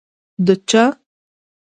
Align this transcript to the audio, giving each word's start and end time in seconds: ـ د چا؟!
ـ 0.45 0.45
د 0.45 0.47
چا؟! 0.69 0.83